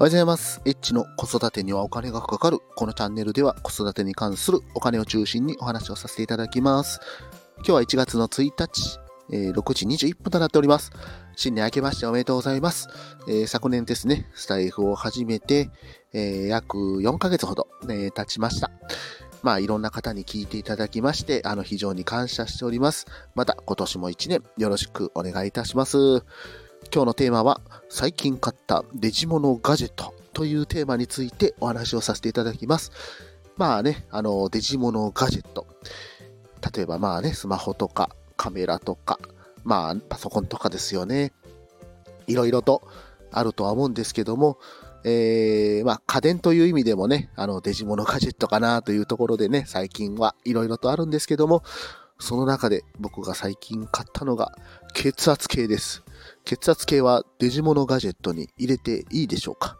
[0.00, 0.62] おはようございます。
[0.64, 2.60] エッチの子育てにはお金がかかる。
[2.76, 7.00] このチャンネルでは子育てに関するお金を中心にお話をさせていただきます。
[7.56, 9.00] 今日は1月の1日、
[9.32, 10.92] えー6時21分となっております。
[11.34, 12.86] 新年明けましておめでとうございます。
[13.26, 15.68] えー昨年ですね、スタイフを始めて、
[16.12, 18.70] えー約4ヶ月ほど、え経ちました。
[19.42, 23.06] まあ、いろんな方に聞いていただきまして、あの、非常に感謝しております。
[23.34, 26.24] また、今年も1年よろしくお願いいたします。
[26.90, 27.60] 今日のテーマは、
[27.90, 32.92] 最近買ったデジモノガジェットというテーマについてお話をさせていただきます。
[33.58, 35.66] まあね、あの、デジモノガジェット。
[36.74, 39.18] 例えばまあね、スマホとかカメラとか、
[39.64, 41.32] まあパソコンとかですよね。
[42.26, 42.82] いろいろと
[43.32, 44.58] あるとは思うんですけども、
[45.04, 51.62] えー、まあ家電という意味でもね、あのデジモノガジェットかなというところでね、最近はいろいろとあるんですけども、
[52.18, 54.52] その中で僕が最近買ったのが
[54.94, 56.02] 血圧計です。
[56.44, 59.78] 血圧計はデジモノガジェットに入れていいでしょうか？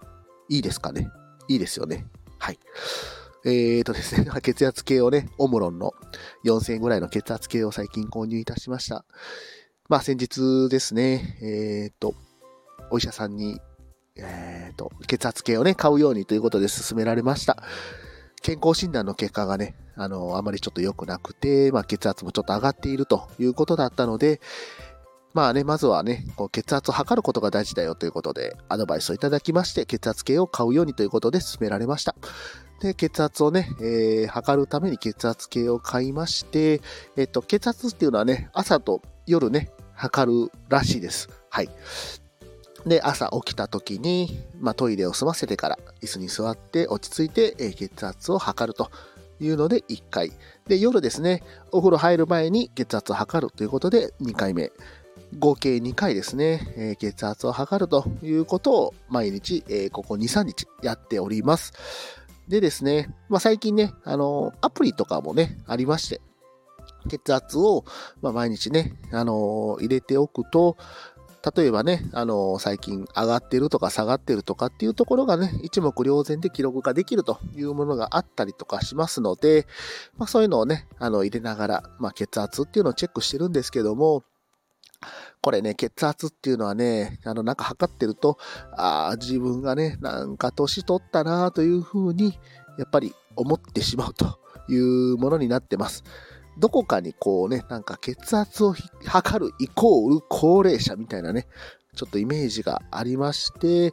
[0.49, 1.09] いいですかね？
[1.49, 2.07] いいですよね。
[2.39, 2.59] はい。
[3.45, 5.93] えーとですね、 血圧計をね、オムロンの
[6.45, 9.05] 4000円ぐらいの血圧計を最近購入いたしました。
[9.89, 12.15] まあ先日ですね、えーと、
[12.91, 13.61] お医者さんに、
[14.17, 17.62] えーと、血圧計をね、買うようにということで勧められました。
[18.43, 24.41] 健康診断の結果がね、あの、あまりちょっと良くなくて、まあ血圧もちょっと上がっているということだったので、
[25.39, 32.17] まあね、まずはね、こう血圧を測ることが大事だよということで、アドバイスをいただきまして、血圧計を買うようにということで勧められました。
[32.81, 36.81] で、血圧をね、えー測るために血圧計を買いまして、
[37.16, 41.28] えっと、血圧っていうのはね、朝と夜ね、測るらしいです。
[41.50, 41.69] はい。
[42.84, 48.91] で、朝起きた時に、まあ、トイレを済ませてから椅子に座って落ち着いて、えー血圧を測ると
[49.39, 50.33] いうので1回。
[50.66, 54.72] で、夜ですね、お風呂入る前に血圧を測るということで2回目。
[55.37, 61.73] 合計2回ですね、えー血圧を測るということを毎日、えーここ2、3日やっております。
[62.48, 66.22] でですね、まあ、最近ね、あのアプリとかもね、ありまして、
[67.09, 67.84] 血圧を、
[68.22, 70.77] まあ、毎日ね、あの入れておくと、
[71.56, 79.66] 例えばね、あの最近上がってるとか下がってるとかっていうところがね、一目瞭然で記録ができるというものがあったりとかしますので、
[80.16, 84.25] まあ、そういうのをね、あの入れながら、まあ、血圧っていうのをチェックしてるんですけども、
[85.41, 88.38] これね、血圧っていうのはね、あの、なんか測ってると、
[88.76, 92.38] ああ、自分がね、なんか年取ったなというふうに、
[92.78, 94.38] やっぱり思ってしまうと
[94.69, 96.04] いうものになってます。
[96.59, 101.47] どこかにこうね、なんか血圧を測るイコール高齢者みたいなね、
[101.94, 103.92] ちょっとイメージがありまして、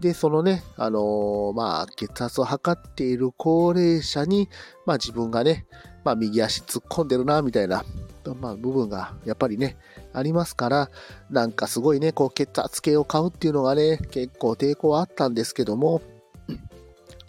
[0.00, 4.48] で、そのね、あのーまあ、血圧を測っている高齢者に、
[4.84, 5.66] まあ自分がね、
[6.04, 7.84] まあ右足突っ込んでるな、みたいな、
[8.40, 9.76] まあ部分がやっぱりね、
[10.12, 10.90] ありますから、
[11.30, 16.02] なんかすごいね、こう血圧計を買うっていうのがね、結構抵抗はあったんですけども、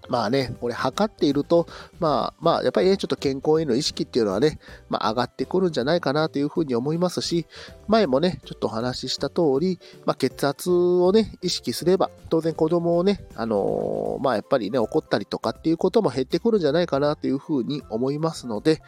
[0.09, 1.67] まあね、これ測っていると、
[1.99, 7.45] まあまあ、やっぱりね、ちょっと健康への意識っていうのはね、まあ上がってくるんじゃないかなというふうに思いますし、
[7.87, 18.81] 前もね、ちょっとお話しした通り、まあ血圧をね、意識すれば、当然子供をね、あのーまあやっぱりね、怒ったりとかっていうことも減ってくるんじゃないかなというふうに思いますので、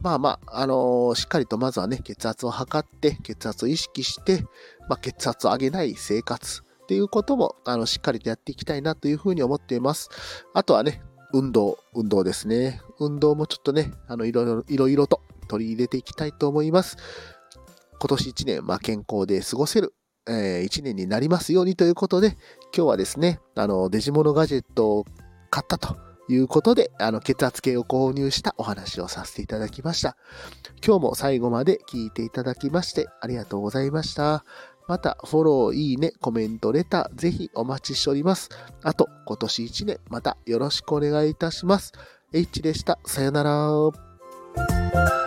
[0.00, 4.42] まあまあ、あのーしっかりとまずはね、血圧を測って、血圧を意識して、
[4.88, 10.08] まあ、血圧を上げない生活っていうことも、あの、しっかりとやっていきたいなというふうに思っています。
[10.54, 11.02] あとはね、
[11.32, 12.80] 運動、運動ですね。
[12.98, 16.96] 運動もちょっとね、あの、いろいろ、いろいろと取り入れていきたいと思います。
[18.00, 19.94] 今年1年、まあ、健康で過ごせる、
[20.26, 22.38] え1年になりますようにということで、
[22.74, 25.04] 今日はですね、あの、デジモノガジェットを
[25.50, 30.16] 買ったということで、あの、血圧計を購入したお話をさせていただきました。
[30.84, 34.44] 今日も最後まで聞いていただきましてありがとうございました。
[34.88, 38.48] また、フォロー、いいね、コメント、レター、ぜひお待ちしております。
[38.82, 41.92] あと、今年1年、またよろしくお願いいたします。
[42.32, 42.98] H でした。
[43.04, 45.19] さよなら。